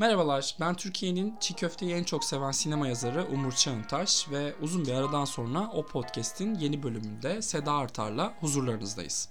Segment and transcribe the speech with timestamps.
[0.00, 4.92] Merhabalar, ben Türkiye'nin çiğ köfteyi en çok seven sinema yazarı Umur Çağıntaş ve uzun bir
[4.92, 9.28] aradan sonra o podcast'in yeni bölümünde Seda Artar'la huzurlarınızdayız.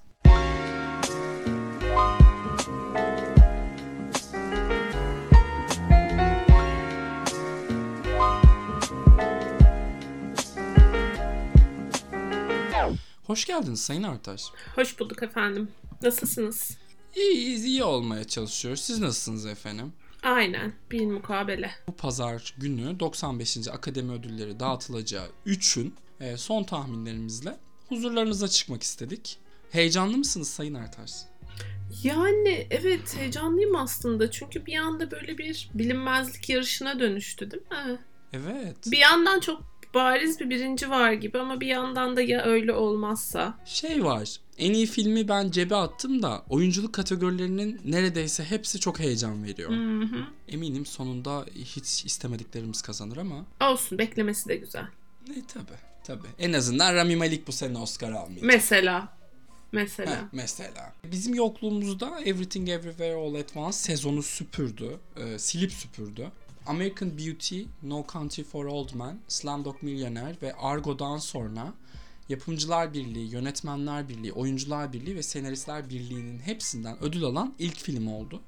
[13.28, 14.44] Hoş geldiniz Sayın Artaş.
[14.76, 15.72] Hoş bulduk efendim.
[16.02, 16.78] Nasılsınız?
[17.16, 18.82] İyiyiz, iyi olmaya çalışıyoruz.
[18.82, 19.94] Siz nasılsınız efendim?
[20.24, 20.74] Aynen.
[20.92, 21.72] Bir mukabele.
[21.88, 23.68] Bu pazar günü 95.
[23.68, 27.58] Akademi Ödülleri dağıtılacağı 3'ün e, son tahminlerimizle
[27.90, 29.38] huzurlarınıza çıkmak istedik.
[29.72, 31.12] Heyecanlı mısınız Sayın Artaş?
[32.04, 34.32] Yani evet heyecanlıyım aslında.
[34.32, 38.00] Çünkü bir anda böyle bir bilinmezlik yarışına dönüştü değil mi?
[38.34, 38.78] Evet.
[38.86, 39.62] Bir yandan çok
[39.94, 43.58] bariz bir birinci var gibi ama bir yandan da ya öyle olmazsa.
[43.66, 44.30] Şey var.
[44.60, 49.72] En iyi filmi ben cebe attım da oyunculuk kategorilerinin neredeyse hepsi çok heyecan veriyor.
[49.72, 50.24] Hı hı.
[50.48, 54.86] Eminim sonunda hiç istemediklerimiz kazanır ama Olsun beklemesi de güzel.
[55.28, 55.72] ne tabi
[56.04, 56.28] tabi.
[56.40, 58.44] En azından Rami Malek bu sene Oscar almayacak.
[58.44, 59.02] Mesela.
[59.04, 59.08] Heh,
[59.72, 60.30] Mesela.
[60.32, 60.94] mesela.
[61.12, 64.98] Bizim yokluğumuzda Everything Everywhere All at Once sezonu süpürdü.
[65.18, 66.32] e, silip süpürdü.
[66.66, 71.74] American Beauty, No Country for Old Men, Slumdog Millionaire ve Argo'dan sonra
[72.30, 78.42] Yapımcılar Birliği, Yönetmenler Birliği, Oyuncular Birliği ve Senaristler Birliği'nin hepsinden ödül alan ilk film oldu.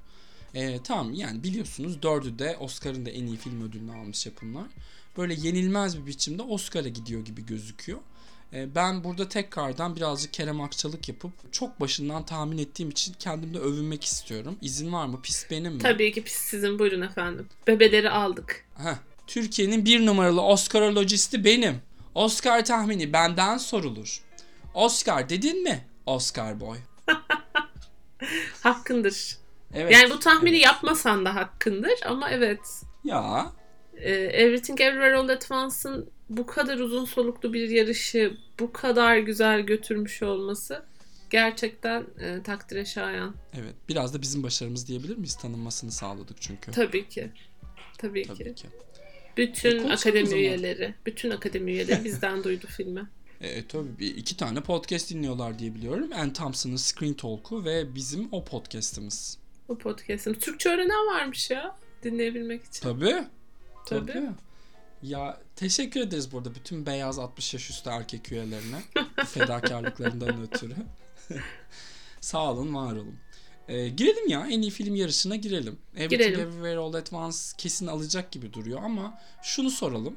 [0.54, 4.66] E, tamam yani biliyorsunuz dördü de Oscar'ın da en iyi film ödülünü almış yapımlar.
[5.16, 7.98] Böyle yenilmez bir biçimde Oscar'a gidiyor gibi gözüküyor.
[8.52, 14.04] E, Ben burada tekrardan birazcık Kerem Akçalık yapıp çok başından tahmin ettiğim için kendimde övünmek
[14.04, 14.56] istiyorum.
[14.60, 15.20] İzin var mı?
[15.22, 15.78] Pis benim mi?
[15.78, 17.46] Tabii ki pis sizin buyurun efendim.
[17.66, 18.64] Bebeleri aldık.
[18.76, 18.96] Heh.
[19.26, 21.76] Türkiye'nin bir numaralı Oscarolojisti benim.
[22.14, 24.20] Oscar tahmini benden sorulur.
[24.74, 25.84] Oscar dedin mi?
[26.06, 26.76] Oscar boy.
[28.62, 29.36] Hakkındır.
[29.74, 29.92] Evet.
[29.92, 30.64] Yani bu tahmini Evet.
[30.66, 32.82] yapmasan da hakkındır ama evet.
[33.04, 33.52] Ya
[33.96, 39.60] Ee, Everything Everywhere All At Once'ın bu kadar uzun soluklu bir yarışı bu kadar güzel
[39.60, 40.84] götürmüş olması
[41.30, 43.34] gerçekten e, takdire şayan.
[43.54, 45.36] evet biraz da bizim başarımız diyebilir miyiz?
[45.36, 46.70] Tanınmasını sağladık çünkü.
[46.72, 47.30] Tabii ki.
[47.98, 48.62] Tabii, Tabii ki.
[48.62, 48.68] ki.
[49.32, 53.08] E, Bütün o akademi üyeleri, bütün akademi üyeleri bizden duydu filmi.
[53.40, 56.10] E, tabii iki tane podcast dinliyorlar diye biliyorum.
[56.14, 59.38] Ann Thompson'ın Screen Talk'u ve bizim o podcast'ımız.
[59.68, 60.34] Bu podcast'ın.
[60.34, 62.80] Türkçe öğrenen varmış ya dinleyebilmek için.
[62.82, 63.24] Tabii.
[63.86, 64.12] Tabii.
[64.12, 64.28] Tabii.
[65.02, 68.82] Ya teşekkür ederiz burada bütün beyaz 60 yaş üstü erkek üyelerine.
[69.26, 70.74] fedakarlıklarından ötürü.
[72.20, 73.16] Sağ olun, var olun.
[73.68, 75.78] Ee, girelim ya en iyi film yarışına girelim.
[75.96, 76.40] Everything Girelim.
[76.40, 80.16] Everywhere All At Once kesin alacak gibi duruyor ama şunu soralım.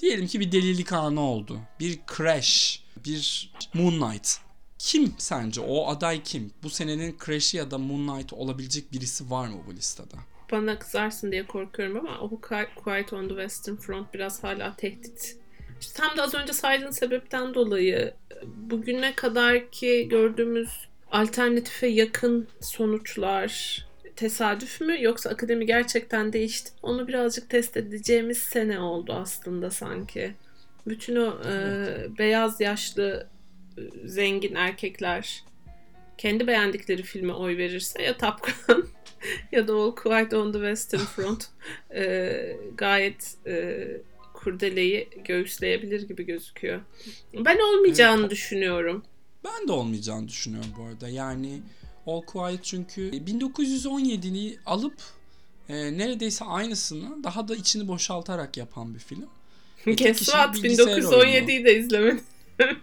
[0.00, 1.60] Diyelim ki bir delilik anı oldu.
[1.80, 4.36] Bir Crash, bir Moonlight.
[4.78, 5.60] Kim sence?
[5.60, 6.52] O aday kim?
[6.62, 10.14] Bu senenin Crash'i ya da Moonlight olabilecek birisi var mı bu listede?
[10.52, 15.36] Bana kızarsın diye korkuyorum ama o Qui- Quiet on the Western Front biraz hala tehdit.
[15.80, 18.14] İşte tam da az önce saydığın sebepten dolayı
[18.46, 20.68] bugüne kadar ki gördüğümüz
[21.10, 23.78] alternatife yakın sonuçlar
[24.16, 26.70] tesadüf mü yoksa akademi gerçekten değişti?
[26.82, 30.34] Onu birazcık test edeceğimiz sene oldu aslında sanki.
[30.86, 31.84] Bütün o e,
[32.18, 33.26] beyaz yaşlı
[33.78, 35.44] e, zengin erkekler
[36.18, 38.88] kendi beğendikleri filme oy verirse ya Top Gun
[39.52, 41.48] ya da All Quiet on the Western Front
[41.94, 43.86] e, gayet e,
[44.34, 46.80] kurdeleyi göğüsleyebilir gibi gözüküyor.
[47.34, 48.30] Ben olmayacağını Evet.
[48.30, 49.04] düşünüyorum.
[49.44, 51.08] Ben de olmayacağını düşünüyorum bu arada.
[51.08, 51.62] Yani
[52.06, 55.02] All Quiet çünkü 1917'yi alıp
[55.68, 59.26] e, neredeyse aynısını daha da içini boşaltarak yapan bir film.
[59.86, 62.20] E, bilgisayar 1917'yi de izlemedim.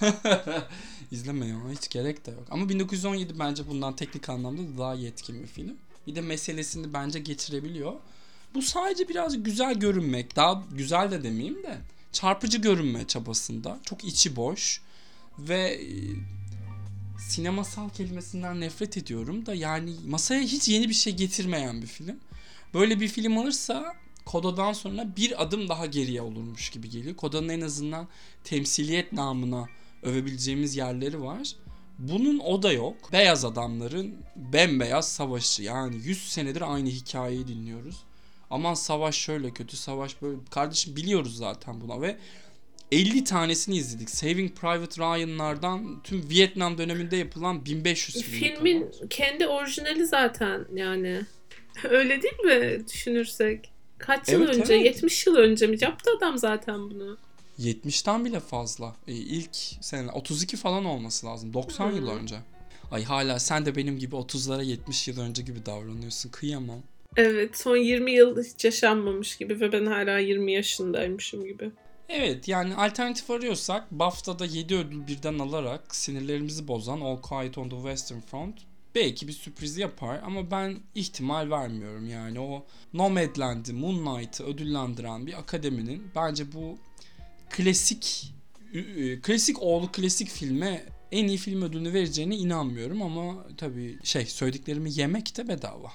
[1.10, 2.46] İzleme ya hiç gerek de yok.
[2.50, 5.76] Ama 1917 bence bundan teknik anlamda da daha yetkin bir film.
[6.06, 7.92] Bir de meselesini bence geçirebiliyor.
[8.54, 11.78] Bu sadece biraz güzel görünmek, daha güzel de demeyeyim de
[12.12, 13.78] çarpıcı görünme çabasında.
[13.82, 14.80] Çok içi boş
[15.38, 15.88] ve e,
[17.18, 22.16] sinemasal kelimesinden nefret ediyorum da yani masaya hiç yeni bir şey getirmeyen bir film.
[22.74, 23.94] Böyle bir film alırsa
[24.26, 27.16] Koda'dan sonra bir adım daha geriye olurmuş gibi geliyor.
[27.16, 28.08] Koda'nın en azından
[28.44, 29.68] temsiliyet namına
[30.02, 31.52] övebileceğimiz yerleri var.
[31.98, 33.12] Bunun o da yok.
[33.12, 35.62] Beyaz adamların bembeyaz savaşı.
[35.62, 37.96] Yani 100 senedir aynı hikayeyi dinliyoruz.
[38.50, 40.36] Aman savaş şöyle kötü, savaş böyle.
[40.50, 42.18] Kardeşim biliyoruz zaten buna ve
[42.92, 44.10] 50 tanesini izledik.
[44.10, 49.08] Saving Private Ryan'lardan tüm Vietnam döneminde yapılan 1500 filme Filmin kadar.
[49.08, 51.20] kendi orijinali zaten yani.
[51.90, 53.70] Öyle değil mi düşünürsek?
[53.98, 54.74] Kaç yıl Evet, önce?
[54.74, 54.84] evet.
[54.86, 55.76] 70 yıl önce mi?
[55.80, 57.16] Yaptı adam zaten bunu.
[57.58, 58.96] 70'ten bile fazla.
[59.08, 61.52] E, ilk sene 32 falan olması lazım.
[61.52, 62.12] 90 yıl Hı.
[62.12, 62.36] önce.
[62.90, 66.30] Ay hala sen de benim gibi 30'lara 70 yıl önce gibi davranıyorsun.
[66.30, 66.82] Kıyamam.
[67.16, 71.70] Evet son 20 yıl hiç yaşanmamış gibi ve ben hala 20 yaşındaymışım gibi.
[72.08, 77.76] Evet yani alternatif arıyorsak BAFTA'da 7 ödül birden alarak sinirlerimizi bozan All Quiet on the
[77.76, 78.54] Western Front
[78.94, 86.10] belki bir sürpriz yapar ama ben ihtimal vermiyorum yani o Nomadland'i, Moonlight'ı ödüllendiren bir akademinin
[86.14, 86.78] bence bu
[87.50, 88.32] klasik
[89.22, 95.36] klasik oğlu klasik filme en iyi film ödülünü vereceğine inanmıyorum ama tabii şey söylediklerimi yemek
[95.36, 95.92] de bedava.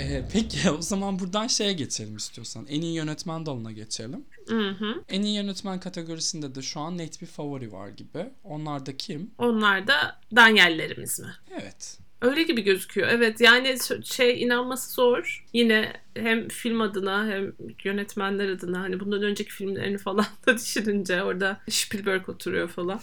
[0.00, 2.66] Ee, peki o zaman buradan şeye geçelim istiyorsan.
[2.68, 4.24] En iyi yönetmen dalına geçelim.
[4.48, 5.04] Hı hı.
[5.08, 8.30] En iyi yönetmen kategorisinde de şu an net bir favori var gibi.
[8.44, 9.30] Onlar da kim?
[9.38, 11.32] Onlar da Daniel'lerimiz mi?
[11.60, 11.98] Evet.
[12.20, 13.08] Öyle gibi gözüküyor.
[13.08, 15.44] Evet yani şey inanması zor.
[15.52, 17.52] Yine hem film adına hem
[17.84, 23.00] yönetmenler adına hani bundan önceki filmlerini falan da düşününce orada Spielberg oturuyor falan.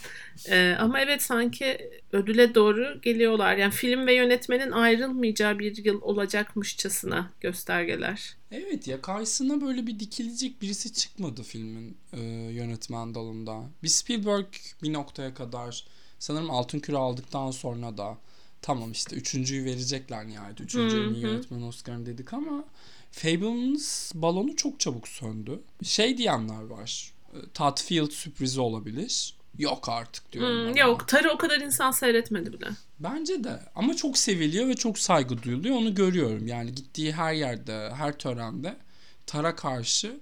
[0.49, 3.57] Ee, ama evet sanki ödüle doğru geliyorlar.
[3.57, 8.35] Yani film ve yönetmenin ayrılmayacağı bir yıl olacakmışçasına göstergeler.
[8.51, 12.21] Evet ya karşısına böyle bir dikilecek birisi çıkmadı filmin e,
[12.51, 13.63] yönetmen dalında.
[13.83, 14.47] Bir Spielberg
[14.83, 15.85] bir noktaya kadar
[16.19, 18.17] sanırım Altın Küre aldıktan sonra da
[18.61, 20.61] tamam işte üçüncüyü verecekler nihayet.
[20.61, 22.63] Üçüncü en iyi yönetmen Oscar'ını dedik ama
[23.11, 25.59] Fableman's balonu çok çabuk söndü.
[25.83, 27.13] Şey diyenler var.
[27.33, 29.33] E, Todd Field sürprizi olabilir.
[29.57, 30.67] Yok artık diyorum.
[30.67, 31.07] Hmm, yok.
[31.07, 32.67] Tarı o kadar insan seyretmedi bile.
[32.99, 33.59] Bence de.
[33.75, 35.75] Ama çok seviliyor ve çok saygı duyuluyor.
[35.75, 36.47] Onu görüyorum.
[36.47, 38.77] Yani gittiği her yerde, her törende
[39.25, 40.19] Tara karşı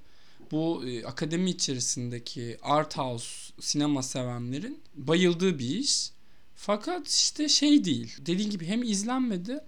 [0.52, 6.10] bu e, akademi içerisindeki art house sinema sevenlerin bayıldığı bir iş.
[6.56, 8.16] Fakat işte şey değil.
[8.26, 9.60] Dediğin gibi hem izlenmedi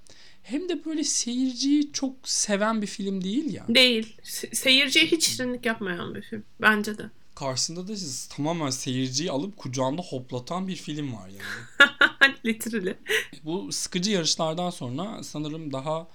[0.44, 3.66] hem de böyle seyirciyi çok seven bir film değil ya.
[3.68, 4.18] Değil.
[4.24, 6.44] Se- seyirciye hiç şirinlik yapmayan bir film.
[6.62, 7.04] Bence de.
[7.36, 7.94] Karşısında da
[8.30, 11.89] tamamen seyirciyi alıp kucağında hoplatan bir film var yani.
[12.45, 12.98] Literally.
[13.44, 16.07] Bu sıkıcı yarışlardan sonra sanırım daha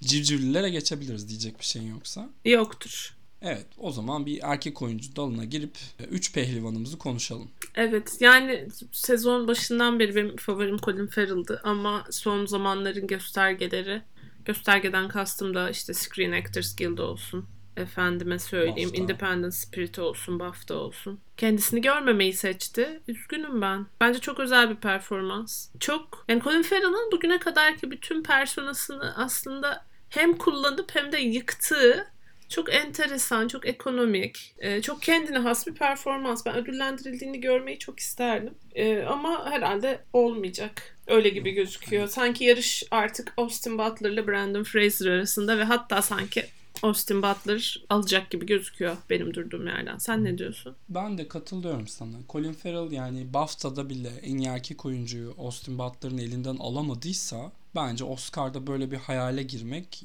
[0.00, 2.30] civcivlilere geçebiliriz diyecek bir şeyin yoksa.
[2.44, 3.16] Yoktur.
[3.42, 5.78] Evet o zaman bir erkek oyuncu dalına girip
[6.10, 7.50] 3 pehlivanımızı konuşalım.
[7.74, 14.02] Evet yani sezon başından beri benim favorim Colin Farrell'dı ama son zamanların göstergeleri
[14.44, 17.46] göstergeden kastım da işte Screen Actors Guild olsun.
[17.76, 19.02] Efendime söyleyeyim BAFTA.
[19.02, 21.20] Independent Spirit olsun, BAFTA olsun.
[21.36, 23.00] Kendisini görmemeyi seçti.
[23.08, 23.86] Üzgünüm ben.
[24.00, 25.68] Bence çok özel bir performans.
[25.80, 32.06] Çok yani Colin Farrell'ın bugüne kadarki bütün personasını aslında hem kullanıp hem de yıktığı
[32.50, 36.46] çok enteresan, çok ekonomik, e, çok kendine has bir performans.
[36.46, 38.54] Ben ödüllendirildiğini görmeyi çok isterdim.
[38.74, 40.96] E, ama herhalde olmayacak.
[41.06, 42.08] Öyle gibi gözüküyor.
[42.08, 46.46] Sanki yarış artık Austin Butler ile Brandon Fraser arasında ve hatta sanki
[46.82, 49.98] Austin Butler alacak gibi gözüküyor benim durduğum yerden.
[49.98, 50.76] Sen ne diyorsun?
[50.88, 52.16] Ben de katılıyorum sana.
[52.28, 58.66] Colin Farrell yani BAFTA'da bile en iyi erkek oyuncuyu Austin Butler'ın elinden alamadıysa bence Oscar'da
[58.66, 60.04] böyle bir hayale girmek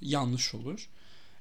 [0.00, 0.88] yanlış olur.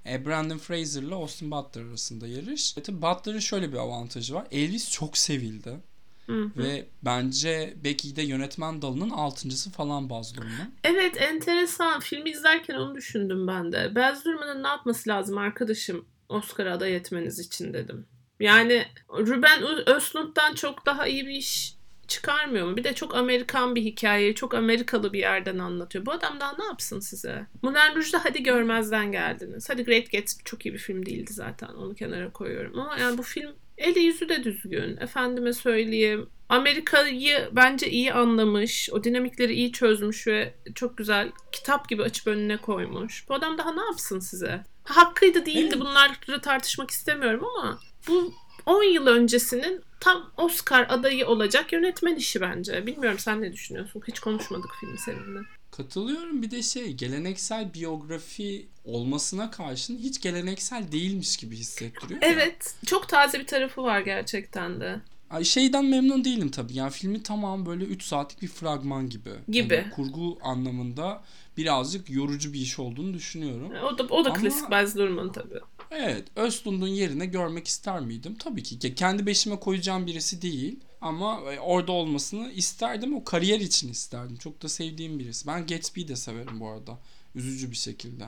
[0.10, 2.78] E, Brandon Fraser ile Austin Butler arasında yarış.
[2.78, 4.48] Evet, Butler'ın şöyle bir avantajı var.
[4.52, 5.80] Elvis çok sevildi.
[6.26, 6.52] Hı-hı.
[6.58, 10.74] Ve bence belki de yönetmen dalının altıncısı falan Baz Luhrmann.
[10.84, 12.00] Evet enteresan.
[12.00, 13.96] Filmi izlerken onu düşündüm ben de.
[13.96, 18.06] Baz Luhrmann'ın ne yapması lazım arkadaşım Oscar'a aday etmeniz için dedim.
[18.40, 21.75] Yani Ruben Östlund'dan çok daha iyi bir iş
[22.08, 22.78] çıkarmıyor mu?
[22.78, 26.06] Bir de çok Amerikan bir hikayeyi çok Amerikalı bir yerden anlatıyor.
[26.06, 27.46] Bu adam daha ne yapsın size?
[27.62, 29.70] Moulin Rouge'da hadi görmezden geldiniz.
[29.70, 31.68] Hadi Great Gatsby çok iyi bir film değildi zaten.
[31.68, 32.80] Onu kenara koyuyorum.
[32.80, 34.98] Ama yani bu film eli yüzü de düzgün.
[34.98, 36.30] Efendime söyleyeyim.
[36.50, 38.90] Amerika'yı bence iyi anlamış.
[38.92, 43.30] O dinamikleri iyi çözmüş ve çok güzel kitap gibi açıp önüne koymuş.
[43.30, 44.64] Bu adam daha ne yapsın size?
[44.84, 48.34] Hakkıydı değildi bunları tartışmak istemiyorum ama bu
[48.66, 52.86] 10 yıl öncesinin tam Oscar adayı olacak yönetmen işi bence.
[52.86, 54.02] Bilmiyorum sen ne düşünüyorsun?
[54.08, 55.40] Hiç konuşmadık filmi seninle.
[55.72, 62.20] Katılıyorum bir de şey geleneksel biyografi olmasına karşın hiç geleneksel değilmiş gibi hissettiriyor.
[62.24, 62.88] Evet ya.
[62.88, 65.00] çok taze bir tarafı var gerçekten de.
[65.30, 66.74] Ay şeyden memnun değilim tabii.
[66.74, 69.32] Yani filmi tamam böyle 3 saatlik bir fragman gibi.
[69.50, 69.74] Gibi.
[69.74, 71.24] Yani kurgu anlamında
[71.58, 73.72] birazcık yorucu bir iş olduğunu düşünüyorum.
[73.84, 75.60] O da o da Ama, klasik Baz Luhrmann tabii.
[75.92, 78.36] Evet, Östlund'un yerine görmek ister miydim?
[78.40, 78.96] Tabii ki.
[78.96, 80.80] Kendi beşime koyacağım birisi değil.
[81.02, 83.16] Ama e, orada olmasını isterdim.
[83.16, 84.38] O kariyer için isterdim.
[84.38, 85.48] Çok da sevdiğim birisi.
[85.48, 87.00] Ben Gatsby'yi de severim bu arada.
[87.36, 88.26] Üzücü bir şekilde.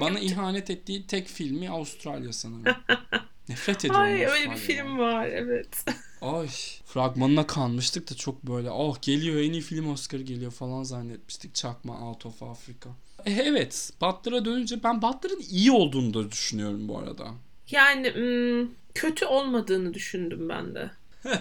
[0.00, 2.76] Bana ihanet ettiği tek filmi Avustralya sanırım.
[3.48, 5.84] Nefret ediyorum Ay öyle bir film var evet.
[6.22, 6.48] Ay
[6.84, 11.54] fragmanına kanmıştık da çok böyle oh geliyor en iyi film Oscar geliyor falan zannetmiştik.
[11.54, 12.90] Çakma Out of Africa.
[13.24, 17.26] E, evet Butler'a dönünce ben Butler'ın iyi olduğunu da düşünüyorum bu arada.
[17.70, 20.90] Yani hmm, kötü olmadığını düşündüm ben de.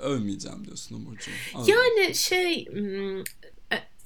[0.00, 1.30] Övmeyeceğim diyorsun Umurcuğum.
[1.66, 2.66] Yani şey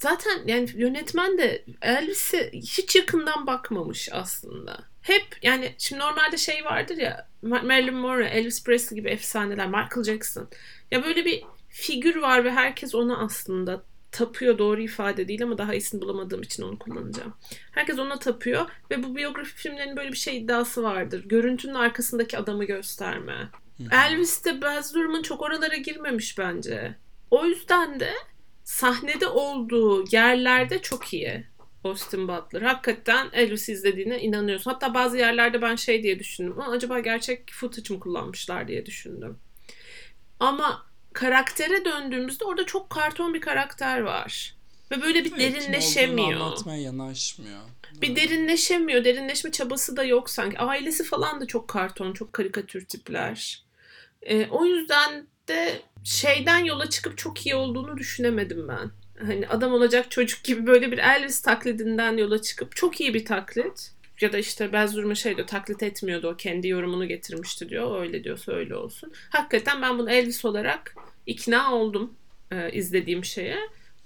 [0.00, 4.78] zaten yani yönetmen de Elvis'e hiç yakından bakmamış aslında.
[5.02, 10.48] Hep yani şimdi normalde şey vardır ya Marilyn Monroe, Elvis Presley gibi efsaneler, Michael Jackson.
[10.90, 15.74] Ya böyle bir figür var ve herkes ona aslında tapıyor doğru ifade değil ama daha
[15.74, 17.34] iyisini bulamadığım için onu kullanacağım.
[17.72, 21.24] Herkes ona tapıyor ve bu biyografi filmlerinin böyle bir şey iddiası vardır.
[21.26, 23.48] Görüntünün arkasındaki adamı gösterme.
[23.92, 26.94] Elvis de Baz Luhrmann çok oralara girmemiş bence.
[27.30, 28.12] O yüzden de
[28.70, 31.46] sahnede olduğu yerlerde çok iyi.
[31.84, 32.62] Austin Butler.
[32.62, 34.70] Hakikaten Elvis izlediğine inanıyorsun.
[34.70, 36.60] Hatta bazı yerlerde ben şey diye düşündüm.
[36.60, 39.38] acaba gerçek footage mı kullanmışlar diye düşündüm.
[40.40, 44.54] Ama karaktere döndüğümüzde orada çok karton bir karakter var.
[44.90, 46.40] Ve böyle bir evet, derinleşemiyor.
[46.40, 47.60] anlatmaya yanaşmıyor.
[48.02, 49.04] Bir derinleşemiyor.
[49.04, 50.58] Derinleşme çabası da yok sanki.
[50.58, 53.64] Ailesi falan da çok karton, çok karikatür tipler.
[54.22, 58.90] E, o yüzden de şeyden yola çıkıp çok iyi olduğunu düşünemedim ben.
[59.26, 63.90] Hani adam olacak çocuk gibi böyle bir Elvis taklidinden yola çıkıp çok iyi bir taklit.
[64.20, 68.00] Ya da işte Baz Luhrmann şey diyor taklit etmiyordu o kendi yorumunu getirmişti diyor.
[68.00, 69.12] Öyle diyorsa öyle olsun.
[69.30, 70.94] Hakikaten ben bunu Elvis olarak
[71.26, 72.14] ikna oldum
[72.50, 73.58] e, izlediğim şeye.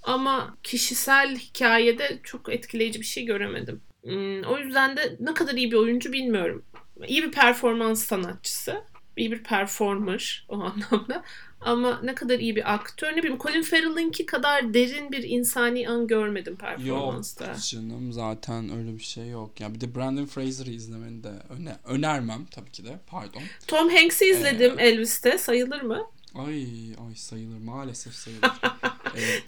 [0.02, 3.80] Ama kişisel hikayede çok etkileyici bir şey göremedim.
[4.02, 6.64] Hmm, o yüzden de ne kadar iyi bir oyuncu bilmiyorum.
[7.06, 8.84] İyi bir performans sanatçısı.
[9.16, 11.22] İyi bir performer o anlamda.
[11.60, 16.06] Ama ne kadar iyi bir aktör ne bileyim Colin Farrell'ınki kadar derin bir insani an
[16.06, 17.44] görmedim performansta.
[17.46, 19.60] Yok canım zaten öyle bir şey yok.
[19.60, 22.98] Ya bir de Brandon Fraser'ı izlemeni de öne önermem tabii ki de.
[23.06, 23.42] Pardon.
[23.66, 25.38] Tom Hanks'i izledim ee, Elvis'te.
[25.38, 26.06] Sayılır mı?
[26.34, 26.66] Ay
[27.08, 28.42] ay sayılır maalesef sayılır.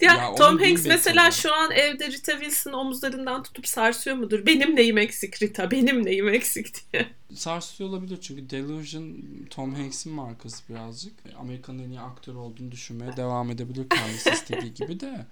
[0.00, 4.46] ya, ya Tom Hanks mesela şu an evde Rita Wilson omuzlarından tutup sarsıyor mudur?
[4.46, 5.70] Benim neyim eksik Rita?
[5.70, 7.06] Benim neyim eksik diye.
[7.34, 9.16] Sarsıyor olabilir çünkü Delusion
[9.50, 11.12] Tom Hanks'in markası birazcık.
[11.38, 15.26] Amerika'nın en iyi aktör olduğunu düşünmeye devam edebilir kendisi istediği gibi de.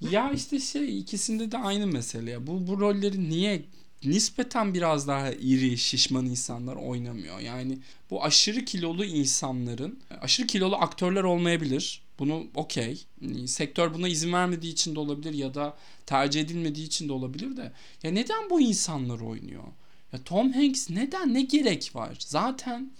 [0.00, 2.46] Ya işte şey ikisinde de aynı mesele ya.
[2.46, 3.62] Bu, bu rolleri niye
[4.04, 7.40] nispeten biraz daha iri, şişman insanlar oynamıyor.
[7.40, 7.78] Yani
[8.10, 12.02] bu aşırı kilolu insanların, aşırı kilolu aktörler olmayabilir.
[12.18, 13.04] Bunu okey.
[13.46, 17.72] Sektör buna izin vermediği için de olabilir ya da tercih edilmediği için de olabilir de.
[18.02, 19.64] Ya neden bu insanlar oynuyor?
[20.12, 22.16] Ya Tom Hanks neden ne gerek var?
[22.18, 22.90] Zaten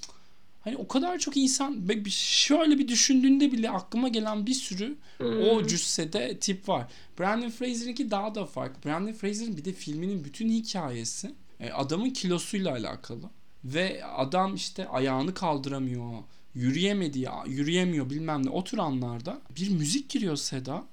[0.65, 5.49] Hani o kadar çok insan şöyle bir düşündüğünde bile aklıma gelen bir sürü hmm.
[5.49, 6.93] o cüssede tip var.
[7.19, 8.91] Brandon Fraser'ınki daha da farklı.
[8.91, 13.31] Brandon Fraser'ın bir de filminin bütün hikayesi e, adamın kilosuyla alakalı.
[13.65, 16.13] Ve adam işte ayağını kaldıramıyor,
[16.55, 18.51] yürüyemedi, yürüyemiyor bilmem ne.
[18.51, 20.85] O tür anlarda bir müzik giriyor Seda.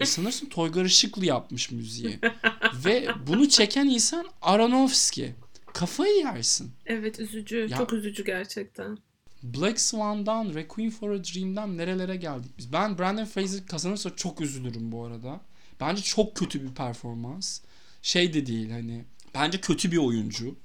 [0.00, 2.18] E sanırsın Toygar Işıklı yapmış müziği.
[2.84, 5.30] Ve bunu çeken insan Aronofsky.
[5.74, 6.70] Kafayı yersin.
[6.86, 7.56] Evet üzücü.
[7.70, 8.98] Ya, çok üzücü gerçekten.
[9.42, 12.72] Black Swan'dan Requiem for a Dream'den nerelere geldik biz.
[12.72, 15.40] Ben Brandon Fraser kazanırsa çok üzülürüm bu arada.
[15.80, 17.60] Bence çok kötü bir performans.
[18.02, 20.56] Şey de değil hani bence kötü bir oyuncu.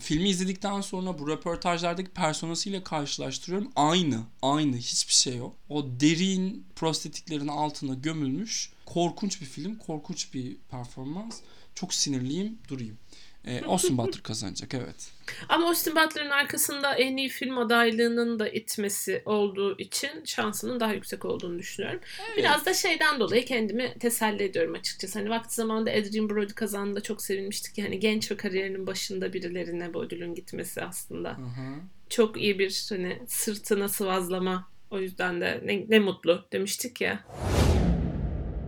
[0.00, 3.72] Filmi izledikten sonra bu röportajlardaki personasıyla karşılaştırıyorum.
[3.76, 4.20] Aynı.
[4.42, 4.76] Aynı.
[4.76, 5.56] Hiçbir şey yok.
[5.68, 8.72] O derin prostetiklerin altına gömülmüş.
[8.86, 9.78] Korkunç bir film.
[9.78, 11.40] Korkunç bir performans.
[11.74, 12.58] Çok sinirliyim.
[12.68, 12.98] Durayım.
[13.46, 15.10] E, Austin Butler kazanacak evet.
[15.48, 21.24] Ama Austin Butler'ın arkasında en iyi film adaylığının da itmesi olduğu için şansının daha yüksek
[21.24, 22.00] olduğunu düşünüyorum.
[22.26, 22.38] Evet.
[22.38, 25.18] Biraz da şeyden dolayı kendimi teselli ediyorum açıkçası.
[25.18, 27.78] Hani vakti zamanında Adrian Brody kazandığında çok sevinmiştik.
[27.78, 31.30] Yani genç ve kariyerinin başında birilerine bu ödülün gitmesi aslında.
[31.30, 31.74] Hı-hı.
[32.08, 34.68] Çok iyi bir hani sırtına sıvazlama.
[34.90, 37.24] O yüzden de ne, ne mutlu demiştik ya.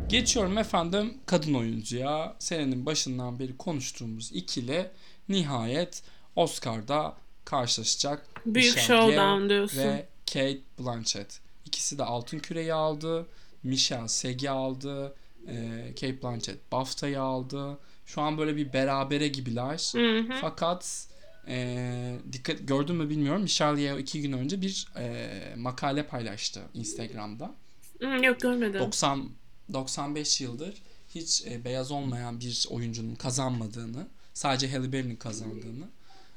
[0.08, 2.36] Geçiyorum efendim kadın oyuncuya.
[2.38, 4.90] Senenin başından beri konuştuğumuz ikili
[5.28, 6.02] nihayet
[6.36, 8.26] Oscar'da karşılaşacak.
[8.46, 9.78] Büyük Michelle showdown diyorsun.
[9.78, 11.40] Ve Kate Blanchett.
[11.64, 13.26] İkisi de altın küreyi aldı.
[13.62, 15.14] Michelle Segi aldı.
[15.48, 17.78] E, Kate Blanchett BAFTA'yı aldı.
[18.06, 19.92] Şu an böyle bir berabere gibiler.
[19.92, 20.38] Hı hı.
[20.40, 21.08] Fakat
[21.48, 23.42] e, dikkat gördün mü bilmiyorum.
[23.42, 27.54] Michelle Yeoh iki gün önce bir e, makale paylaştı Instagram'da.
[28.00, 28.80] Hı, yok görmedim.
[28.80, 29.30] 90
[29.72, 30.82] 95 yıldır
[31.14, 35.88] hiç e, beyaz olmayan bir oyuncunun kazanmadığını, sadece Halle Berry'nin kazandığını,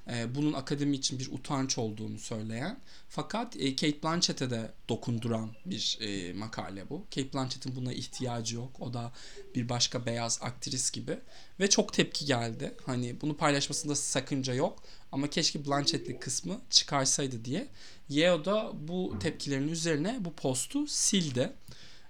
[0.09, 2.79] e, bunun akademi için bir utanç olduğunu söyleyen
[3.09, 7.03] fakat e, Kate Blanchett'e de dokunduran bir e, makale bu.
[7.15, 8.71] Kate Blanchett'in buna ihtiyacı yok.
[8.79, 9.11] O da
[9.55, 11.19] bir başka beyaz aktris gibi
[11.59, 12.73] ve çok tepki geldi.
[12.85, 17.67] Hani bunu paylaşmasında sakınca yok ama keşke Blanchett'li kısmı çıkarsaydı diye.
[18.09, 21.53] Yeo da bu tepkilerin üzerine bu postu sildi.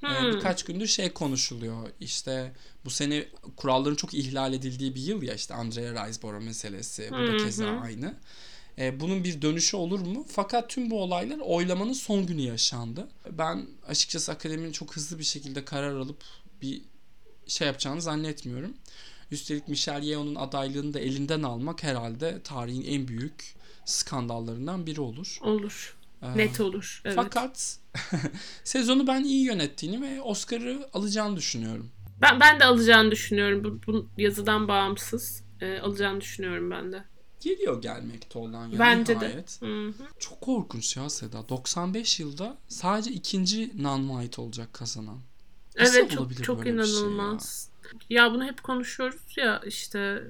[0.03, 0.33] Ee, hmm.
[0.33, 1.89] birkaç gündür şey konuşuluyor.
[1.99, 2.53] İşte
[2.85, 3.25] bu sene
[3.55, 7.09] kuralların çok ihlal edildiği bir yıl ya işte Andrea Riseborough meselesi.
[7.11, 8.15] Bu da keza aynı.
[8.79, 10.25] Ee, bunun bir dönüşü olur mu?
[10.29, 13.07] Fakat tüm bu olaylar oylamanın son günü yaşandı.
[13.31, 16.23] Ben açıkçası akademinin çok hızlı bir şekilde karar alıp
[16.61, 16.81] bir
[17.47, 18.73] şey yapacağını zannetmiyorum.
[19.31, 25.37] Üstelik Michelle Yeoh'un adaylığını da elinden almak herhalde tarihin en büyük skandallarından biri olur.
[25.41, 25.96] Olur.
[26.35, 27.01] Net olur.
[27.05, 27.15] Evet.
[27.15, 27.79] Fakat
[28.63, 31.89] sezonu ben iyi yönettiğini ve Oscar'ı alacağını düşünüyorum.
[32.21, 33.63] Ben ben de alacağını düşünüyorum.
[33.63, 37.03] Bu, bu yazıdan bağımsız e, alacağını düşünüyorum ben de.
[37.39, 39.61] Geliyor gelmekte olan yani Bence nihayet.
[39.61, 39.67] de.
[40.19, 41.49] Çok korkunç ya Seda.
[41.49, 45.19] 95 yılda sadece ikinci non-white olacak kazanan.
[45.79, 47.69] Nasıl Evet çok çok bir şey inanılmaz.
[48.09, 48.31] ya?
[48.33, 50.23] bunu hep konuşuyoruz ya işte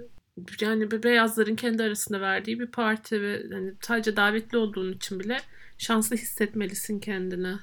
[0.62, 5.42] yani be- beyazların kendi arasında verdiği bir parti ve hani sadece davetli olduğun için bile
[5.78, 7.56] şanslı hissetmelisin kendini.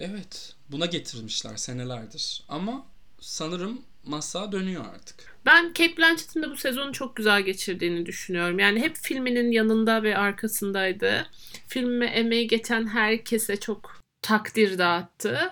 [0.00, 0.54] Evet.
[0.68, 2.42] Buna getirmişler senelerdir.
[2.48, 2.86] Ama
[3.20, 5.36] sanırım masa dönüyor artık.
[5.46, 8.58] Ben Kate Blanchett'in de bu sezonu çok güzel geçirdiğini düşünüyorum.
[8.58, 11.26] Yani hep filminin yanında ve arkasındaydı.
[11.68, 15.50] Filme emeği geçen herkese çok takdir dağıttı.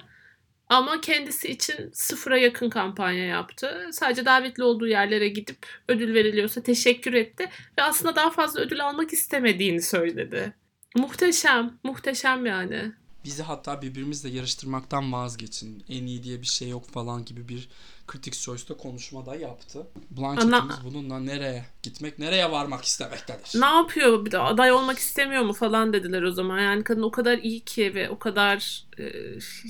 [0.69, 3.89] Ama kendisi için sıfıra yakın kampanya yaptı.
[3.93, 7.49] Sadece davetli olduğu yerlere gidip ödül veriliyorsa teşekkür etti.
[7.79, 10.55] Ve aslında daha fazla ödül almak istemediğini söyledi.
[10.97, 12.93] Muhteşem, muhteşem yani.
[13.25, 15.85] Bizi hatta birbirimizle yarıştırmaktan vazgeçin.
[15.89, 17.69] En iyi diye bir şey yok falan gibi bir
[18.13, 19.87] Critics Choice'da konuşma da yaptı.
[20.11, 23.61] Blanchett'imiz bununla nereye gitmek, nereye varmak istemektedir.
[23.61, 26.61] Ne yapıyor bir de aday olmak istemiyor mu falan dediler o zaman.
[26.61, 29.05] Yani kadın o kadar iyi ki ve o kadar e,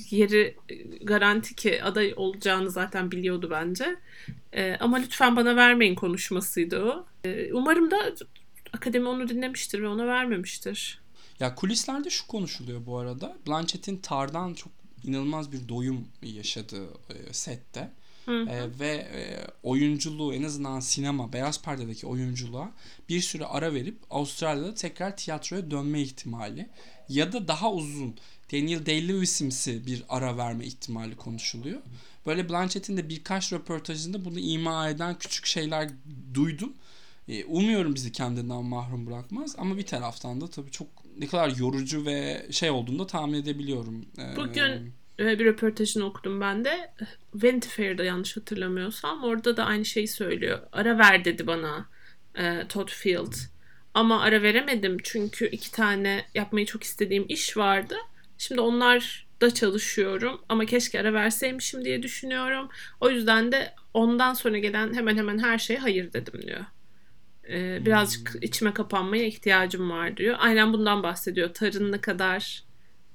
[0.09, 3.95] yeri e, garanti ki aday olacağını zaten biliyordu bence.
[4.53, 7.05] E, ama lütfen bana vermeyin konuşmasıydı o.
[7.23, 8.15] E, umarım da
[8.73, 11.01] akademi onu dinlemiştir ve ona vermemiştir.
[11.39, 13.37] Ya kulislerde şu konuşuluyor bu arada.
[13.47, 14.71] Blanchett'in Tar'dan çok
[15.03, 17.91] inanılmaz bir doyum yaşadığı e, sette.
[18.25, 18.49] Hı hı.
[18.49, 22.71] E, ve e, oyunculuğu en azından sinema, beyaz perdedeki oyunculuğa
[23.09, 26.69] bir süre ara verip Avustralya'da tekrar tiyatroya dönme ihtimali
[27.09, 28.15] ya da daha uzun
[28.51, 31.81] Daniel Day-Lewis'imsi bir ara verme ihtimali konuşuluyor.
[32.25, 35.89] Böyle Blanchett'in de birkaç röportajında bunu ima eden küçük şeyler
[36.33, 36.73] duydum.
[37.27, 40.87] E, umuyorum bizi kendinden mahrum bırakmaz ama bir taraftan da tabii çok
[41.19, 44.05] ne kadar yorucu ve şey olduğunu da tahmin edebiliyorum.
[44.17, 46.91] E, Bugün e, bir röportajını okudum ben de.
[47.33, 49.23] Vanity Fair'da yanlış hatırlamıyorsam.
[49.23, 50.59] Orada da aynı şeyi söylüyor.
[50.71, 51.89] Ara ver dedi bana
[52.35, 53.33] e, Todd Field.
[53.93, 57.95] Ama ara veremedim çünkü iki tane yapmayı çok istediğim iş vardı.
[58.37, 62.69] Şimdi onlar da çalışıyorum ama keşke ara verseymişim diye düşünüyorum.
[63.01, 66.65] O yüzden de ondan sonra gelen hemen hemen her şeye hayır dedim diyor.
[67.49, 70.35] E, birazcık içime kapanmaya ihtiyacım var diyor.
[70.39, 71.53] Aynen bundan bahsediyor.
[71.53, 72.63] Tarın ne kadar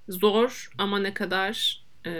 [0.09, 2.11] zor ama ne kadar e,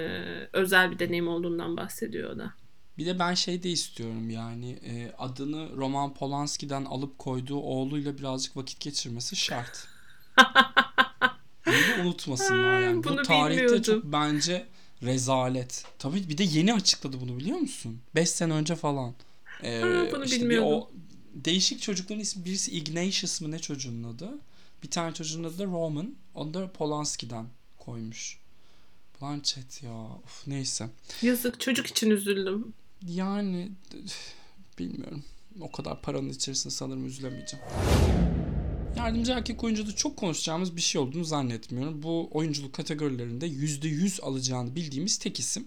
[0.53, 2.53] özel bir deneyim olduğundan bahsediyor o da.
[2.99, 8.57] Bir de ben şey de istiyorum yani e, adını Roman Polanski'den alıp koyduğu oğluyla birazcık
[8.57, 9.89] vakit geçirmesi şart.
[11.67, 13.05] Bunu unutmasınlar yani.
[13.05, 14.67] Bunu Bu tarihte çok bence
[15.03, 15.85] rezalet.
[15.99, 18.01] Tabii bir de yeni açıkladı bunu biliyor musun?
[18.15, 19.15] 5 sene önce falan.
[19.63, 20.73] Ee, Ha, bunu işte bir bilmiyordum.
[20.73, 20.91] o
[21.35, 24.39] değişik çocukların ismi birisi Ignatius mı ne çocuğun adı?
[24.83, 26.15] Bir tane çocuğun adı da Roman.
[26.35, 27.47] Onu da Polanski'den
[27.79, 28.39] koymuş.
[29.21, 30.05] Blanchett ya.
[30.25, 30.89] Of, neyse.
[31.23, 32.73] Yazık çocuk için üzüldüm.
[33.09, 33.71] Yani
[34.79, 35.25] bilmiyorum.
[35.61, 37.65] O kadar paranın içerisinde sanırım üzülemeyeceğim.
[38.97, 42.03] Yardımcı erkek oyuncuda çok konuşacağımız bir şey olduğunu zannetmiyorum.
[42.03, 45.67] Bu oyunculuk kategorilerinde %100 alacağını bildiğimiz tek isim.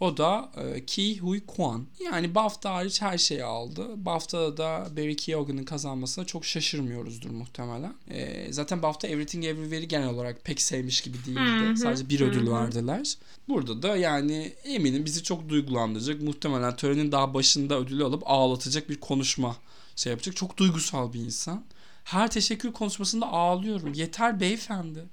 [0.00, 1.86] O da e, Ki Hui Kwan.
[2.04, 4.04] Yani BAFTA hariç her şeyi aldı.
[4.04, 7.94] BAFTA'da da Barry Keoghan'ın kazanmasına çok şaşırmıyoruzdur muhtemelen.
[8.10, 11.76] E, zaten BAFTA Everything Everywhere'i genel olarak pek sevmiş gibi değildi.
[11.76, 13.14] Sadece bir ödül verdiler.
[13.48, 16.22] Burada da yani eminim bizi çok duygulandıracak.
[16.22, 19.56] Muhtemelen törenin daha başında ödülü alıp ağlatacak bir konuşma
[19.96, 20.36] şey yapacak.
[20.36, 21.64] Çok duygusal bir insan.
[22.04, 23.92] Her teşekkür konuşmasında ağlıyorum.
[23.92, 25.04] Yeter beyefendi.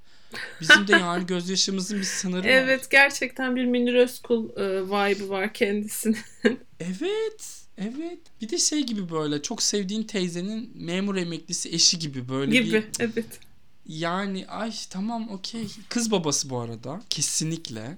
[0.61, 2.49] Bizim de yani gözyaşımızın bir sınırı var.
[2.49, 6.17] Evet gerçekten bir Münir Özkul e, vibe'ı var kendisinin.
[6.79, 7.61] Evet.
[7.77, 8.19] Evet.
[8.41, 12.73] Bir de şey gibi böyle çok sevdiğin teyzenin memur emeklisi eşi gibi böyle gibi.
[12.73, 13.39] bir Evet.
[13.87, 15.67] yani ay tamam okey.
[15.89, 17.97] Kız babası bu arada kesinlikle.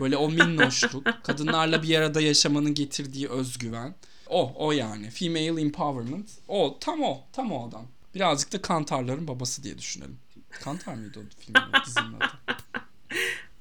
[0.00, 3.94] Böyle o minnoşluk, kadınlarla bir arada yaşamanın getirdiği özgüven.
[4.26, 5.10] O, o yani.
[5.10, 6.28] Female empowerment.
[6.48, 7.20] O, tam o.
[7.32, 7.86] Tam o adam.
[8.14, 10.18] Birazcık da Kantarların babası diye düşünelim.
[10.50, 12.30] Kantar mıydı o filmin dizinin adı?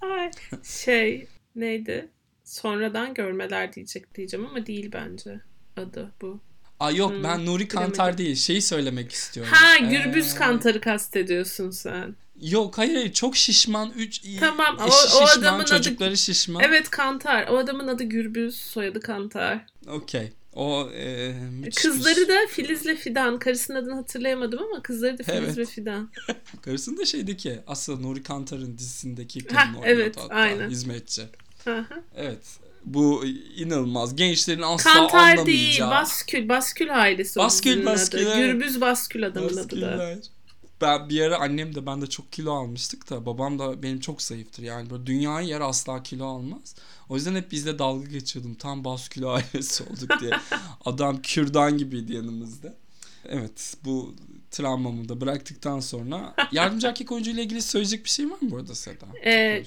[0.13, 0.32] Ay,
[0.63, 2.10] şey neydi?
[2.43, 5.41] Sonradan görmeler diyecek diyeceğim ama değil bence
[5.78, 6.39] adı bu.
[6.80, 8.17] Aa yok Hmm, ben Nuri Kantar bilemedim.
[8.25, 8.36] değil.
[8.36, 9.54] Şeyi söylemek istiyorum.
[9.56, 12.15] Ha Gürbüz Ee, Kantar'ı kastediyorsun sen.
[12.41, 16.63] Yok hayır hayır çok şişman 3 Tamam, o- eşi o şişman adamın adı- çocukları şişman.
[16.63, 17.47] Evet Kantar.
[17.47, 19.65] O adamın adı Gürbüz, soyadı Kantar.
[19.88, 20.32] Okey.
[20.60, 23.39] O e, müthiş Kızları da Filiz'le Fidan.
[23.39, 25.58] Karısının adını hatırlayamadım ama kızları da Filiz Evet.
[25.58, 26.10] ve Fidan.
[26.62, 30.69] Karısının da şeydeki asıl Nuri Kantar'ın dizisindeki kadın oynuyordu evet, hatta aynen.
[30.69, 31.22] hizmetçi.
[31.63, 31.86] Hı.
[32.15, 32.60] Evet.
[32.86, 34.15] Bu inanılmaz.
[34.15, 35.91] Gençlerin asla Kantar değil, anlamayacağı.
[35.91, 38.39] Baskül, Baskül ailesi Baskül, Baskül, adı.
[38.39, 40.15] Gürbüz Baskül adamın adı da.
[40.81, 44.21] Ben bir ara annem de ben de çok kilo almıştık da babam da benim çok
[44.21, 44.63] zayıftır.
[44.63, 46.75] Yani böyle dünyayı yer asla kilo almaz.
[47.09, 48.55] O yüzden hep bizle dalga geçiyordum.
[48.55, 50.31] Tam baskül ailesi olduk diye.
[50.85, 52.73] Adam kürdan gibiydi yanımızda.
[53.29, 54.15] Evet bu
[54.51, 58.57] travmamı da bıraktıktan sonra yardımcı erkek oyuncu ile ilgili söyleyecek bir şey var mı bu
[58.57, 59.05] arada Seda?
[59.25, 59.63] Ee,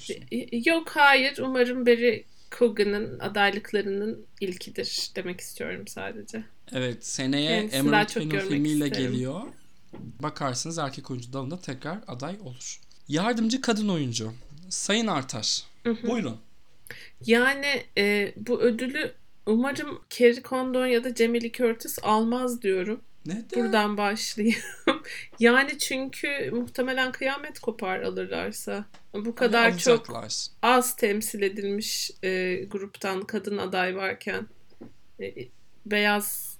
[0.65, 2.25] yok hayır umarım Barry
[2.59, 6.43] Coogan'ın adaylıklarının ilkidir demek istiyorum sadece.
[6.71, 9.11] Evet seneye Kendisini daha Emerald Fennel filmiyle isterim.
[9.11, 9.41] geliyor.
[10.19, 12.79] Bakarsınız erkek oyuncu dalında tekrar aday olur.
[13.07, 14.33] Yardımcı kadın oyuncu
[14.69, 15.63] Sayın Artaş.
[15.85, 16.37] Buyurun.
[17.25, 19.13] Yani e, bu ödülü
[19.45, 23.01] umarım Kerry Condon ya da Jamie Lee Curtis almaz diyorum.
[23.25, 23.49] Neden?
[23.55, 24.59] Buradan başlayayım.
[25.39, 28.85] yani çünkü muhtemelen kıyamet kopar alırlarsa.
[29.13, 30.25] Bu kadar Hani çok
[30.61, 34.47] az temsil edilmiş e, gruptan kadın aday varken
[35.19, 35.35] e,
[35.85, 36.57] beyaz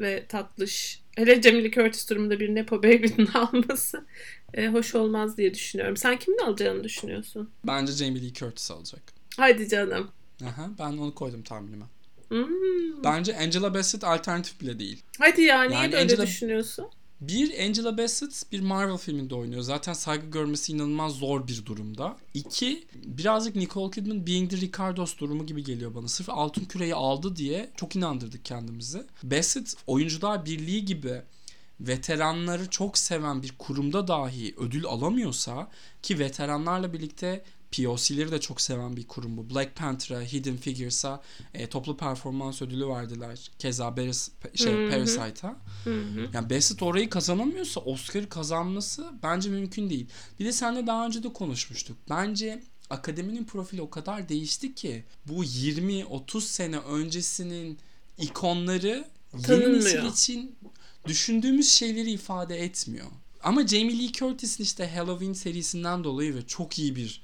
[0.00, 4.04] ve tatlış hele Jamie Lee Curtis durumunda bir Nepo Baby'nin alması
[4.54, 5.96] e, hoş olmaz diye düşünüyorum.
[5.96, 7.50] Sen kimin alacağını düşünüyorsun?
[7.66, 9.02] Bence Jamie Lee Curtis alacak.
[9.36, 10.10] Hadi canım.
[10.44, 11.84] Aha, ben onu koydum tahminime.
[12.28, 13.04] Hmm.
[13.04, 15.02] Bence Angela Bassett alternatif bile değil.
[15.18, 16.86] Hadi ya niye Yani böyle Angela- düşünüyorsun?
[17.28, 19.62] Bir, Angela Bassett bir Marvel filminde oynuyor.
[19.62, 22.16] Zaten saygı görmesi inanılmaz zor bir durumda.
[22.34, 26.08] İki, birazcık Nicole Kidman Being the Ricardos durumu gibi geliyor bana.
[26.08, 29.02] Sırf altın küreyi aldı diye çok inandırdık kendimizi.
[29.22, 31.22] Bassett Oyuncular Birliği gibi
[31.80, 35.70] veteranları çok seven bir kurumda dahi ödül alamıyorsa
[36.02, 37.44] ki veteranlarla birlikte
[37.76, 39.50] POC'leri de çok seven bir kurum bu.
[39.50, 41.22] Black Panther'a, Hidden Figures'a
[41.54, 43.50] e, toplu performans ödülü verdiler.
[43.58, 44.90] Keza Paris, şey, Hı hı.
[44.90, 45.56] Parasite'a.
[46.32, 50.06] Yani Bassett orayı kazanamıyorsa Oscar'ı kazanması bence mümkün değil.
[50.40, 51.96] Bir de seninle daha önce de konuşmuştuk.
[52.10, 57.78] Bence akademinin profili o kadar değişti ki bu 20-30 sene öncesinin
[58.18, 59.04] ikonları
[59.48, 60.56] yeni nesil için
[61.06, 63.06] düşündüğümüz şeyleri ifade etmiyor.
[63.42, 67.22] Ama Jamie Lee Curtis'in işte Halloween serisinden dolayı ve çok iyi bir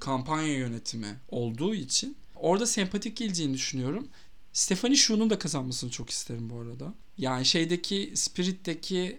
[0.00, 4.08] kampanya yönetimi olduğu için orada sempatik geleceğini düşünüyorum.
[4.52, 6.94] Stephanie Shu'nun da kazanmasını çok isterim bu arada.
[7.18, 9.18] Yani şeydeki Spirit'teki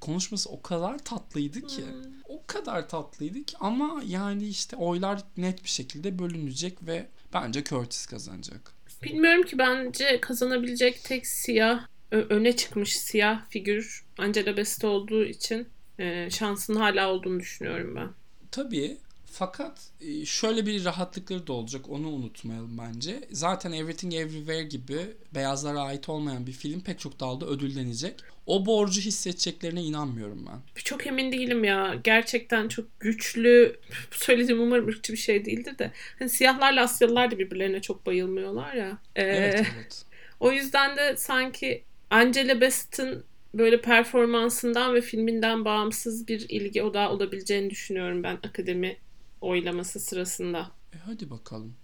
[0.00, 1.84] konuşması o kadar tatlıydı ki.
[2.28, 8.06] O kadar tatlıydı ki ama yani işte oylar net bir şekilde bölünecek ve bence Curtis
[8.06, 8.72] kazanacak.
[9.02, 15.66] Bilmiyorum ki bence kazanabilecek tek siyah öne çıkmış siyah figür Angela Bassett olduğu için
[15.98, 18.08] e, şansın hala olduğunu düşünüyorum ben.
[18.50, 18.96] Tabii
[19.32, 23.20] fakat e, şöyle bir rahatlıkları da olacak onu unutmayalım bence.
[23.30, 24.98] Zaten Everything Everywhere gibi
[25.34, 28.14] beyazlara ait olmayan bir film pek çok dalda ödüllenecek.
[28.46, 30.82] O borcu hissedeceklerine inanmıyorum ben.
[30.84, 31.94] Çok emin değilim ya.
[32.04, 33.76] Gerçekten çok güçlü.
[34.12, 35.90] Bu söylediğim umarım ırkçı bir şey değildir de.
[36.18, 38.98] Hani siyahlarla Asyalılar da birbirlerine çok bayılmıyorlar ya.
[39.16, 40.04] Ee, Evet evet.
[40.40, 47.70] O yüzden de sanki Angela Bassett'ın böyle performansından ve filminden bağımsız bir ilgi odağı olabileceğini
[47.70, 48.96] düşünüyorum ben akademi
[49.42, 50.70] oylaması sırasında.
[50.94, 51.74] E hadi bakalım.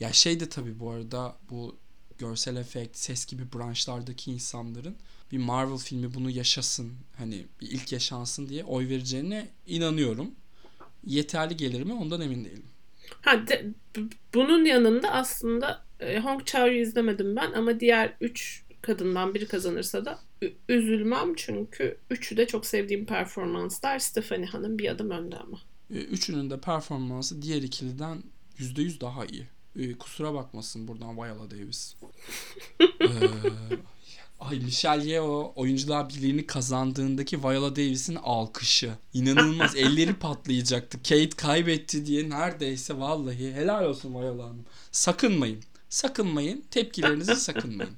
[0.00, 1.76] Ya şey de tabii bu arada bu
[2.18, 4.96] görsel efekt, ses gibi branşlardaki insanların
[5.32, 10.30] bir Marvel filmi bunu yaşasın, hani bir ilk yaşansın diye oy vereceğine inanıyorum.
[11.06, 12.66] Yeterli gelir mi ondan emin değilim.
[13.22, 13.66] Ha de-
[14.34, 20.18] bunun yanında aslında e, Hong Chau'yu izlemedim ben ama diğer üç kadından biri kazanırsa da
[20.68, 23.98] üzülmem çünkü üçü de çok sevdiğim performanslar.
[23.98, 25.58] Stephanie Hanım bir adım önde ama.
[25.90, 28.22] E, Üçünün de performansı diğer ikiliden
[28.58, 29.46] %100 daha iyi.
[29.76, 31.94] E, kusura bakmasın buradan Viola Davis.
[33.00, 33.08] Ee,
[34.40, 38.92] ay Michelle Yeoh oyuncular birliğini kazandığındaki Viola Davis'in alkışı.
[39.14, 40.98] İnanılmaz elleri patlayacaktı.
[40.98, 44.64] Kate kaybetti diye neredeyse vallahi helal olsun Viola Hanım.
[44.92, 45.62] Sakınmayın.
[45.88, 46.64] Sakınmayın.
[46.70, 47.96] Tepkilerinizi sakınmayın.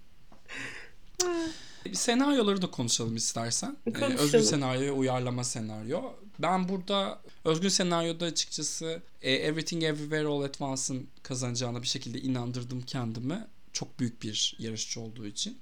[1.95, 3.77] Senaryoları da konuşalım istersen.
[3.87, 4.19] Ee, Konuşalım.
[4.25, 6.03] özgün senaryo uyarlama senaryo.
[6.39, 12.81] Ben burada özgün senaryoda açıkçası e, Everything Everywhere All at Once'ın kazanacağına bir şekilde inandırdım
[12.83, 13.47] kendimi.
[13.73, 15.59] Çok büyük bir yarışçı olduğu için.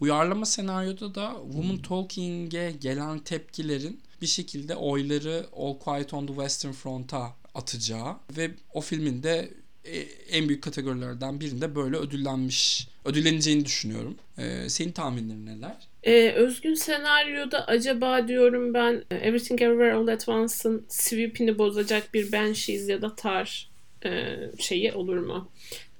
[0.00, 6.72] Uyarlama senaryoda da Woman Talking'e gelen tepkilerin bir şekilde oyları All Quiet on the Western
[6.72, 9.98] Front'a atacağı ve o filmin de e,
[10.30, 14.16] en büyük kategorilerden birinde böyle ödüllenmiş, ödülleneceğini düşünüyorum.
[14.38, 15.76] E, senin tahminlerin neler?
[16.02, 22.32] Ee, özgün senaryoda acaba diyorum ben e, Everything Everywhere All at Once'ın sweep'ini bozacak bir
[22.32, 23.70] Banshees ya da Tar
[24.04, 25.50] e, şeyi olur mu?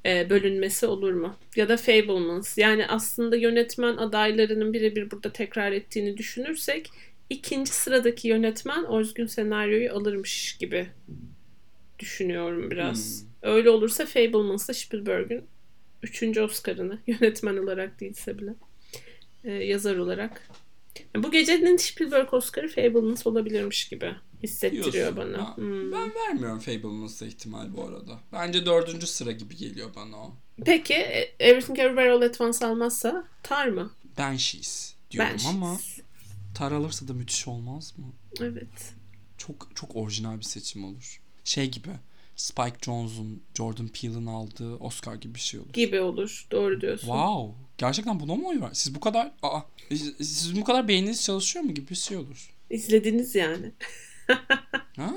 [0.07, 1.37] E, bölünmesi olur mu?
[1.57, 2.59] Ya da Fablemans.
[2.59, 6.91] Yani aslında yönetmen adaylarının birebir burada tekrar ettiğini düşünürsek
[7.31, 10.87] ikinci sıradaki yönetmen özgün senaryoyu alırmış gibi
[11.99, 13.25] düşünüyorum biraz.
[13.45, 15.45] Öyle olursa Fablemans'la Spielberg'ün
[16.03, 18.55] Üçüncü Oscar'ını yönetmen olarak değilse bile
[19.45, 20.49] e, yazar olarak.
[21.17, 25.17] Bu gecenin Spielberg Oscar'ı Fablemans olabilirmiş gibi hissettiriyor Diyorsun.
[25.17, 25.37] bana.
[25.37, 25.93] Ya, Hmm.
[25.93, 28.21] Ben vermiyorum Fablemans'a ihtimal bu arada.
[28.33, 30.35] Bence dördüncü sıra gibi geliyor bana o.
[30.65, 33.91] Peki e, Everything Everywhere All at Once almazsa Tar mı?
[34.19, 35.55] Banshees diyorum Banshees.
[35.55, 35.79] ama
[36.55, 38.05] Tar alırsa da müthiş olmaz mı?
[38.41, 38.93] Evet.
[39.39, 41.21] Çok çok orijinal bir seçim olur.
[41.45, 41.89] Şey gibi
[42.37, 45.73] Spike Jonze'un Jordan Peele'ın aldığı Oscar gibi bir şey olur.
[45.73, 46.47] Gibi olur.
[46.51, 47.07] Doğru diyorsun.
[47.07, 47.55] Wow.
[47.79, 48.71] Gerçekten buna mı oy ver?
[48.73, 52.55] Siz bu kadar aa, siz- siz bu kadar beyniniz çalışıyor mu gibi bir şey olur.
[52.71, 53.73] İzlediniz yani.
[54.97, 55.13] Ha.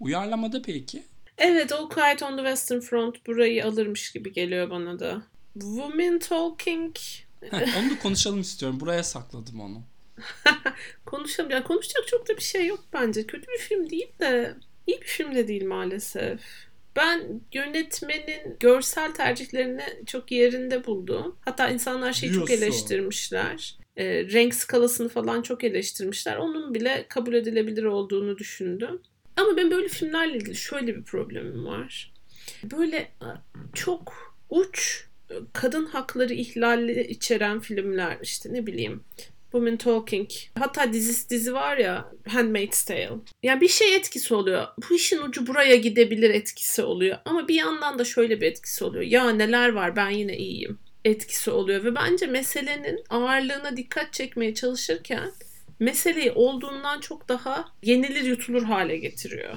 [0.00, 1.02] Uyarlamada peki?
[1.38, 5.22] Evet o Quiet on the Western Front burayı alırmış gibi geliyor bana da.
[5.54, 6.96] Women Talking
[7.50, 8.80] Heh, onu da konuşalım istiyorum.
[8.80, 9.82] Buraya sakladım onu.
[11.06, 11.50] konuşalım.
[11.50, 13.26] Yani konuşacak çok da bir şey yok bence.
[13.26, 14.54] Kötü bir film değil de
[14.92, 16.40] iyi bir film de değil maalesef.
[16.96, 21.36] Ben yönetmenin görsel tercihlerini çok yerinde buldum.
[21.40, 22.64] Hatta insanlar şeyi çok Diyorsun.
[22.66, 23.78] eleştirmişler.
[23.96, 26.36] Ee, renk skalasını falan çok eleştirmişler.
[26.36, 29.02] Onun bile kabul edilebilir olduğunu düşündüm.
[29.36, 32.12] Ama ben böyle filmlerle ilgili şöyle bir problemim var.
[32.64, 33.28] Böyle e,
[33.74, 39.04] çok uç e, kadın hakları ihlali içeren filmler işte ne bileyim
[39.52, 40.30] Women Talking.
[40.58, 43.10] Hatta dizisi dizi var ya Handmaid's Tale.
[43.42, 44.66] Yani bir şey etkisi oluyor.
[44.90, 47.18] Bu işin ucu buraya gidebilir etkisi oluyor.
[47.24, 49.04] Ama bir yandan da şöyle bir etkisi oluyor.
[49.04, 51.84] Ya neler var ben yine iyiyim etkisi oluyor.
[51.84, 55.32] Ve bence meselenin ağırlığına dikkat çekmeye çalışırken
[55.80, 59.54] meseleyi olduğundan çok daha yenilir yutulur hale getiriyor.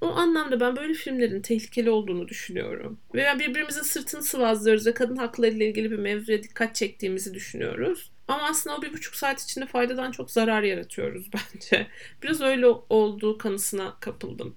[0.00, 2.98] O anlamda ben böyle filmlerin tehlikeli olduğunu düşünüyorum.
[3.14, 8.10] Ve yani birbirimizin sırtını sıvazlıyoruz ve kadın hakları ile ilgili bir mevzuya dikkat çektiğimizi düşünüyoruz.
[8.28, 11.86] Ama aslında o bir buçuk saat içinde faydadan çok zarar yaratıyoruz bence.
[12.22, 14.56] Biraz öyle olduğu kanısına kapıldım.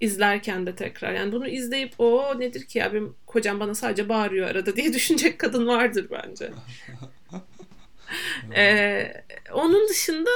[0.00, 1.12] İzlerken de tekrar.
[1.12, 5.38] Yani bunu izleyip o nedir ki ya benim kocam bana sadece bağırıyor arada diye düşünecek
[5.38, 6.50] kadın vardır bence.
[8.56, 10.30] Ee, onun dışında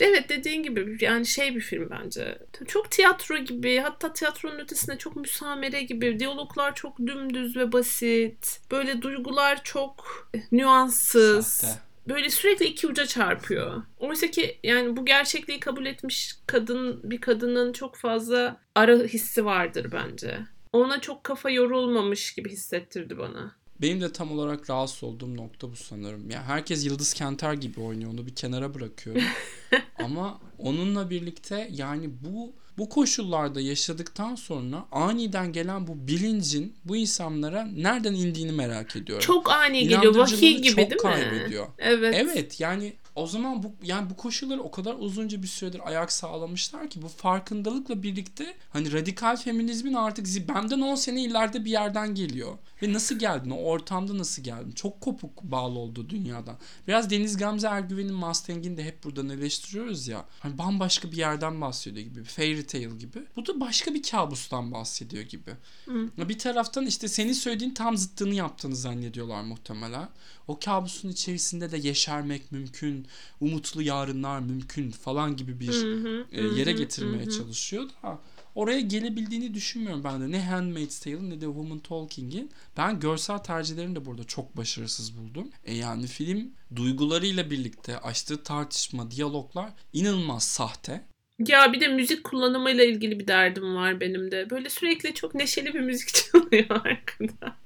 [0.00, 2.38] evet dediğin gibi yani şey bir film bence.
[2.68, 6.20] Çok tiyatro gibi hatta tiyatronun ötesinde çok müsamere gibi.
[6.20, 8.60] Diyaloglar çok dümdüz ve basit.
[8.70, 11.46] Böyle duygular çok nüanssız.
[11.46, 11.85] Sahte.
[12.08, 13.82] Böyle sürekli iki uca çarpıyor.
[13.98, 19.92] Oysa ki yani bu gerçekliği kabul etmiş kadın bir kadının çok fazla ara hissi vardır
[19.92, 20.38] bence.
[20.72, 23.56] Ona çok kafa yorulmamış gibi hissettirdi bana.
[23.80, 26.30] Benim de tam olarak rahatsız olduğum nokta bu sanırım.
[26.30, 28.12] Ya herkes Yıldız Kenter gibi oynuyor.
[28.12, 29.22] Onu bir kenara bırakıyorum.
[29.98, 37.64] Ama onunla birlikte yani bu bu koşullarda yaşadıktan sonra aniden gelen bu bilincin bu insanlara
[37.76, 39.26] nereden indiğini merak ediyorum.
[39.26, 40.14] Çok ani geliyor.
[40.14, 40.96] Vahiy gibi çok değil mi?
[40.98, 41.66] kaybediyor.
[41.78, 42.14] Evet.
[42.18, 46.90] Evet yani o zaman bu yani bu koşulları o kadar uzunca bir süredir ayak sağlamışlar
[46.90, 52.58] ki bu farkındalıkla birlikte hani radikal feminizmin artık benden 10 sene ileride bir yerden geliyor.
[52.82, 53.50] Ve nasıl geldin?
[53.50, 54.72] O ortamda nasıl geldin?
[54.72, 56.56] Çok kopuk bağlı oldu dünyadan.
[56.88, 60.24] Biraz Deniz Gamze Ergüven'in Mustang'ini de hep buradan eleştiriyoruz ya.
[60.40, 62.20] Hani bambaşka bir yerden bahsediyor gibi.
[62.20, 63.18] Bir fairy tale gibi.
[63.36, 65.50] Bu da başka bir kabustan bahsediyor gibi.
[65.84, 66.28] Hı.
[66.28, 70.08] Bir taraftan işte senin söylediğin tam zıttını yaptığını zannediyorlar muhtemelen.
[70.48, 73.06] O kabusun içerisinde de yeşermek mümkün,
[73.40, 77.30] umutlu yarınlar mümkün falan gibi bir Hı hı, e, yere hı, getirmeye hı.
[77.30, 78.20] çalışıyor da
[78.56, 80.30] oraya gelebildiğini düşünmüyorum ben de.
[80.30, 82.50] Ne Handmaid's Tale'ın ne de Woman Talking'in.
[82.76, 85.48] Ben görsel tercihlerini de burada çok başarısız buldum.
[85.64, 91.04] E yani film duygularıyla birlikte açtığı tartışma, diyaloglar inanılmaz sahte.
[91.38, 94.50] Ya bir de müzik kullanımıyla ilgili bir derdim var benim de.
[94.50, 97.56] Böyle sürekli çok neşeli bir müzik çalıyor arkada.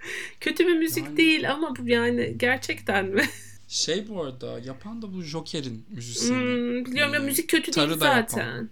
[0.40, 3.22] Kötü bir müzik Yani- değil ama bu yani gerçekten mi?
[3.68, 6.38] Şey bu arada yapan da bu Joker'in müzisyeni.
[6.40, 8.20] Hmm, biliyorum ya Ee, müzik kötü değil da yapan.
[8.20, 8.68] zaten.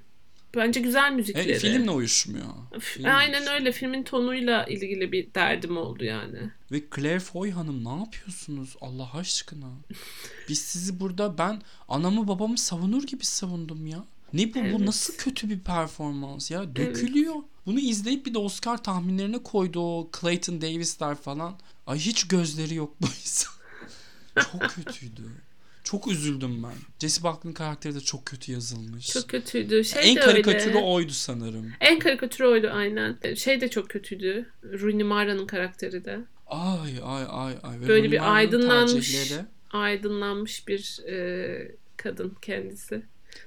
[0.57, 1.51] Bence güzel müzikleri.
[1.51, 2.45] E, filmle uyuşmuyor.
[2.73, 3.61] F- Filmle Aynen uyuşmuyor.
[3.61, 3.73] öyle.
[3.73, 6.39] Filmin tonuyla ilgili bir derdim oldu yani.
[6.73, 9.67] Ve Claire Foy Hanım ne yapıyorsunuz Allah aşkına?
[10.49, 14.05] Biz sizi burada ben anamı babamı savunur gibi savundum ya.
[14.33, 14.59] Ne bu?
[14.59, 14.75] Evet.
[14.75, 16.77] Bu nasıl kötü bir performans ya?
[16.77, 17.35] Dökülüyor.
[17.67, 21.59] Bunu izleyip bir de Oscar tahminlerine koydu o Clayton Davis'ler falan.
[21.87, 23.53] Ay hiç gözleri yok bu insan.
[24.53, 25.23] Çok kötüydü.
[25.85, 26.73] Çok üzüldüm ben.
[27.01, 29.07] Jesse Buckley'in karakteri de çok kötü yazılmış.
[29.07, 29.85] Çok kötüydü.
[29.85, 30.79] Şey en de karikatürü öyle.
[30.79, 31.73] oydu sanırım.
[31.81, 33.35] En karikatürü oydu aynen.
[33.35, 34.47] Şey de çok kötüydü.
[34.65, 36.19] Rooney Mara'nın karakteri de.
[36.47, 37.81] Ay ay ay ay.
[37.81, 43.03] Ve Böyle Rooney bir aydınlanmış- tercihleri- Aydınlanmış bir e, kadın kendisi.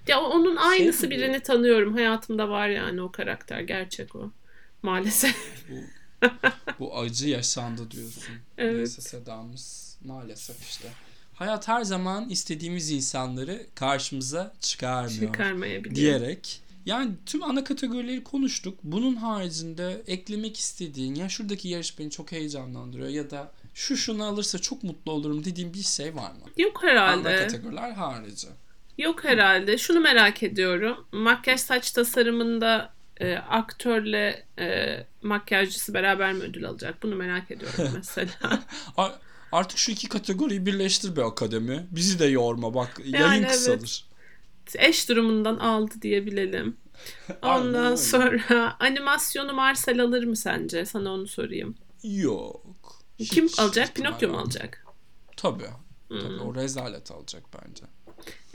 [0.08, 1.12] Ya onun aynısı bu.
[1.12, 1.94] birini tanıyorum.
[1.94, 3.62] Hayatımda var yani o karakter.
[3.62, 4.32] Gerçek o.
[4.84, 5.36] Maalesef.
[5.70, 6.30] Bu,
[6.80, 8.24] bu acı yaşandı diyorsun.
[8.58, 8.76] Evet.
[8.76, 10.88] Neyse Sedamız maalesef işte.
[11.34, 15.96] Hayat her zaman istediğimiz insanları karşımıza çıkarmıyor Çıkarmayabiliyor.
[15.96, 16.62] diyerek.
[16.86, 18.80] Yani tüm ana kategorileri konuştuk.
[18.84, 24.60] Bunun haricinde eklemek istediğin ya şuradaki yarış beni çok heyecanlandırıyor ya da şu şunu alırsa
[24.60, 26.40] çok mutlu olurum dediğim bir şey var mı?
[26.58, 27.36] Yok Ana herhalde.
[27.36, 28.48] kategoriler harici.
[29.02, 29.78] Yok herhalde.
[29.78, 31.06] Şunu merak ediyorum.
[31.12, 37.04] Makyaj saç tasarımında e, aktörle e, makyajcısı beraber mi ödül alacak?
[37.04, 38.64] Bunu merak ediyorum mesela.
[39.52, 41.88] Artık şu iki kategoriyi birleştir be akademi.
[41.92, 43.52] Bizi de yorma bak yayın Yani evet.
[43.52, 44.06] kısalır.
[44.76, 46.78] Eş durumundan aldı diye bilelim.
[47.42, 50.86] Aynen Ondan sonra animasyonu Marcel alır mı sence?
[50.86, 51.76] Sana onu sorayım.
[52.04, 52.66] Yok.
[53.18, 53.90] Kim Hiç alacak?
[53.90, 54.86] ihtimal Pinokyo mu alacak?
[55.38, 55.68] Tabii.
[56.08, 56.20] Hmm.
[56.20, 57.84] Tabii o rezalet alacak bence.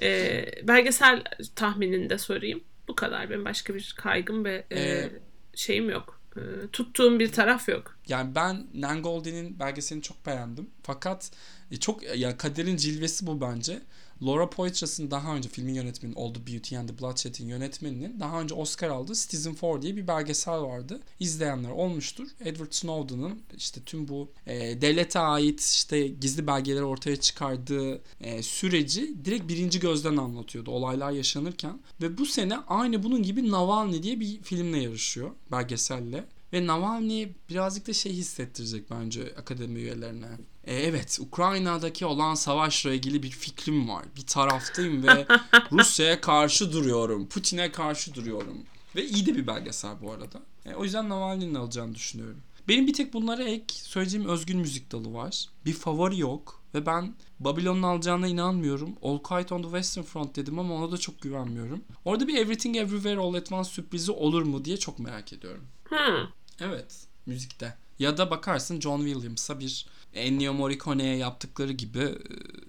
[0.03, 1.23] Ee, belgesel
[1.57, 2.61] tahminini de sorayım.
[2.89, 3.31] Bu kadar.
[3.31, 5.11] Benim başka bir kaygım ve e, Ee,
[5.55, 6.21] şeyim yok.
[6.37, 6.41] E,
[6.73, 7.99] tuttuğum bir taraf yok.
[8.09, 10.71] Yani ben Nangoldi'nin belgeselini çok beğendim.
[10.83, 11.31] Fakat
[11.71, 13.83] e, çok ya kaderin cilvesi bu bence.
[14.23, 18.89] Laura Poitras'ın daha önce filmin yönetmeni the Beauty and the Bloodshed'in yönetmeninin daha önce Oscar
[18.89, 21.01] aldığı Citizen Four diye bir belgesel vardı.
[21.21, 22.29] İzleyenler olmuştur.
[22.41, 29.25] Edward Snowden'ın işte tüm bu e, devlete ait işte gizli belgeleri ortaya çıkardığı e, süreci
[29.25, 31.81] direkt birinci gözden anlatıyordu olaylar yaşanırken.
[32.03, 36.25] Ve bu sene aynı bunun gibi Navalny diye bir filmle yarışıyor belgeselle.
[36.53, 40.29] Ve Navalny birazcık da şey hissettirecek bence akademi üyelerine.
[40.67, 44.05] E, evet Ukrayna'daki olan savaşla ilgili bir fikrim var.
[44.17, 45.27] Bir taraftayım ve
[45.73, 47.29] Rusya'ya karşı duruyorum.
[47.29, 48.59] Putin'e karşı duruyorum.
[48.97, 50.43] Ve iyi de bir belgesel bu arada.
[50.67, 52.41] E, o yüzden Navalny'nin alacağını düşünüyorum.
[52.69, 55.49] Benim bir tek bunlara ek söyleyeceğim özgün müzik dalı var.
[55.65, 56.63] Bir favori yok.
[56.75, 58.95] Ve ben Babylon'un alacağına inanmıyorum.
[59.03, 61.85] All Quiet on the Western Front dedim ama ona da çok güvenmiyorum.
[62.05, 65.65] Orada bir Everything Everywhere All at Once sürprizi olur mu diye çok merak ediyorum.
[65.89, 66.29] Hmm.
[66.61, 67.77] Evet, müzikte.
[67.99, 72.15] Ya da bakarsın John Williams'a bir Ennio Morricone'ye yaptıkları gibi e,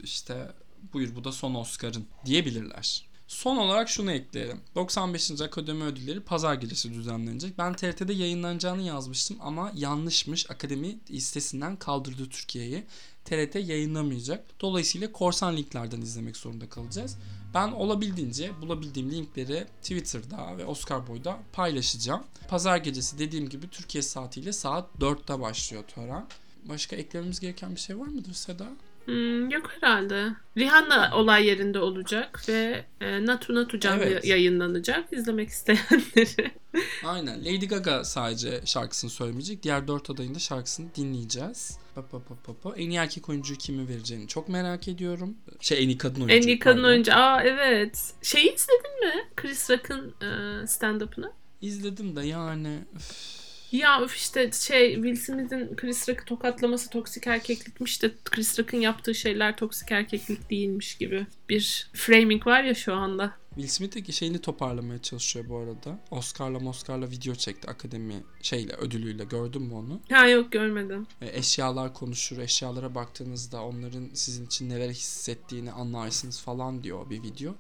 [0.04, 0.52] işte
[0.94, 3.08] buyur bu da son Oscar'ın diyebilirler.
[3.28, 4.62] Son olarak şunu ekleyelim.
[4.76, 5.42] 95.
[5.42, 7.58] Akademi Ödülleri pazar gecesi düzenlenecek.
[7.58, 10.52] Ben TRT'de yayınlanacağını yazmıştım ama yanlışmış.
[10.52, 12.84] Akademi listesinden kaldırdı Türkiye'yi.
[13.26, 14.46] TRT yayınlamayacak.
[14.62, 17.18] Dolayısıyla korsan linklerden izlemek zorunda kalacağız.
[17.54, 22.24] Ben olabildiğince bulabildiğim linkleri Twitter'da ve Oscar Boy'da paylaşacağım.
[22.48, 26.28] Pazar gecesi dediğim gibi Türkiye saatiyle saat 4'te başlıyor tören.
[26.70, 28.68] Başka eklememiz gereken bir şey var mıdır Seda?
[29.06, 30.28] Hmm, yok herhalde.
[30.58, 34.26] Rihanna olay yerinde olacak ve e, Natu Natu canlı Evet.
[34.26, 35.14] yayınlanacak.
[35.14, 36.52] İzlemek isteyenleri.
[37.06, 37.40] Aynen.
[37.42, 39.64] Lady Gaga sadece şarkısını söylemeyecek.
[39.64, 41.78] Diğer dört adayın da şarkısını dinleyeceğiz.
[41.96, 42.76] Pa, pa, pa, pa, pa.
[42.76, 45.38] En iyi erkek oyuncuyu kimi vereceğini çok merak ediyorum.
[45.60, 46.36] Şey en iyi kadın oyuncu.
[46.36, 46.90] en iyi kadın pardon.
[46.90, 47.14] oyuncu.
[47.14, 48.14] Aa evet.
[48.22, 49.24] Şeyi izledin mi?
[49.36, 50.28] Chris Rock'ın e,
[50.68, 51.32] stand-up'ını.
[51.62, 52.80] İzledim de yani.
[52.96, 53.47] üf.
[53.72, 59.16] Ya öf işte şey Will Smith'in Chris Rock'ı tokatlaması toksik erkeklikmiş de Chris Rock'ın yaptığı
[59.16, 63.34] şeyler toksik erkeklik değilmiş gibi bir framing var ya şu anda.
[63.58, 66.00] Will Smith de şeyini toparlamaya çalışıyor bu arada.
[66.12, 70.00] Oscar'la Oscar'la video çekti akademi şeyle ödülüyle gördün mü onu?
[70.10, 71.08] Ha yok görmedim.
[71.22, 72.38] E, eşyalar konuşur.
[72.38, 77.56] Eşyalara baktığınızda onların sizin için neler hissettiğini anlarsınız falan diyor bir video.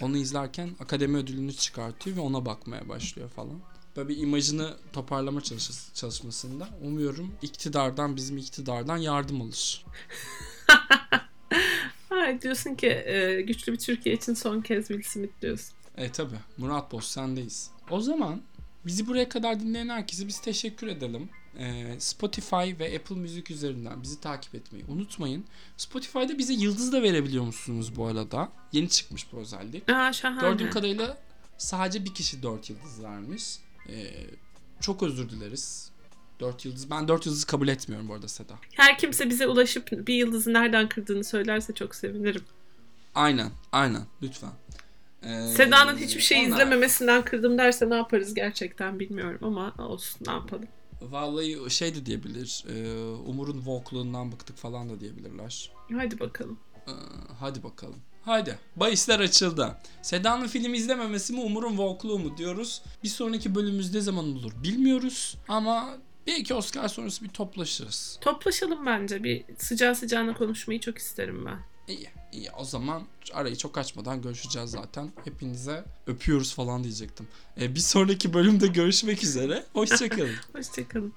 [0.00, 3.60] Onu izlerken akademi ödülünü çıkartıyor ve ona bakmaya başlıyor falan.
[3.96, 9.84] Böyle bir imajını toparlama çalış- çalışmasında umuyorum iktidardan bizim iktidardan yardım alır.
[12.08, 15.74] Ha diyorsun ki e, güçlü bir Türkiye için son kez Will Smith diyorsun.
[15.96, 17.70] E tabi Murat Boz sendeyiz.
[17.90, 18.42] O zaman
[18.86, 21.28] bizi buraya kadar dinleyen herkese biz teşekkür edelim.
[21.58, 25.44] E, Spotify ve Apple Müzik üzerinden bizi takip etmeyi unutmayın.
[25.76, 28.48] Spotify'da bize yıldız da verebiliyor musunuz bu arada?
[28.72, 29.90] Yeni çıkmış bu özellik.
[29.90, 30.40] Aa şahane.
[30.40, 31.18] Gördüğüm kadarıyla
[31.58, 33.44] sadece bir kişi 4 yıldız vermiş.
[33.88, 34.10] E,
[34.80, 35.92] çok özür dileriz.
[36.40, 36.90] 4 yıldız.
[36.90, 38.54] Ben 4 yıldızı kabul etmiyorum bu arada Seda.
[38.76, 42.42] Her kimse bize ulaşıp bir yıldızı nereden kırdığını söylerse çok sevinirim.
[43.14, 44.02] Aynen, aynen.
[44.22, 44.50] Lütfen.
[45.22, 50.32] E, Seda'nın hiçbir şey onlar- izlememesinden kırdım derse ne yaparız gerçekten bilmiyorum ama olsun ne
[50.32, 50.68] yapalım.
[51.02, 52.64] Vallahi şey de diyebilir.
[52.68, 55.72] e, Umur'un vokluğundan bıktık falan da diyebilirler.
[55.96, 56.58] Hadi bakalım.
[56.88, 56.90] Ee,
[57.40, 57.98] hadi bakalım.
[58.24, 58.58] Haydi.
[58.76, 59.76] Bahisler açıldı.
[60.02, 62.82] Seda'nın film izlememesi mi Umur'un vokluğu mu diyoruz.
[63.04, 65.36] Bir sonraki bölümümüz ne zaman olur bilmiyoruz.
[65.48, 68.18] Ama belki Oscar sonrası bir toplaşırız.
[68.20, 69.24] Toplaşalım bence.
[69.24, 71.58] Bir sıcağı sıcağına konuşmayı çok isterim ben.
[71.88, 72.08] İyi.
[72.32, 72.50] iyi.
[72.58, 75.12] O zaman arayı çok açmadan görüşeceğiz zaten.
[75.24, 77.28] Hepinize öpüyoruz falan diyecektim.
[77.60, 79.64] Ee, bir sonraki bölümde görüşmek üzere.
[79.72, 80.34] Hoşçakalın.
[80.52, 81.12] Hoşçakalın.